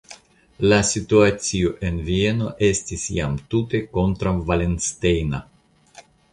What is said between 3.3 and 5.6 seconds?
tute kontraŭvalenstejna.